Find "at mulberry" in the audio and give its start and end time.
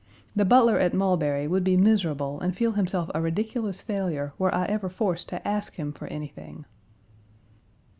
0.79-1.45